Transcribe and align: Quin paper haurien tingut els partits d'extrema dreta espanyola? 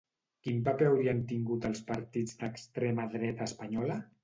Quin 0.45 0.61
paper 0.67 0.87
haurien 0.91 1.21
tingut 1.33 1.67
els 1.69 1.83
partits 1.93 2.41
d'extrema 2.41 3.09
dreta 3.15 3.51
espanyola? 3.53 4.03